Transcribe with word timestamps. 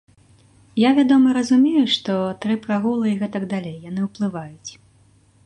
Я, 0.87 0.93
вядома, 0.99 1.35
разумею, 1.37 1.83
што 1.97 2.15
тры 2.47 2.57
прагулы 2.65 3.05
і 3.13 3.15
гэтак 3.21 3.43
далей, 3.53 3.77
яны 3.91 4.01
ўплываюць. 4.09 4.71